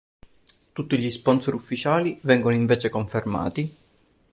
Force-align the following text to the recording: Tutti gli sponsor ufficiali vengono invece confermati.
Tutti 0.73 0.97
gli 0.97 1.11
sponsor 1.11 1.53
ufficiali 1.53 2.17
vengono 2.23 2.55
invece 2.55 2.89
confermati. 2.89 3.75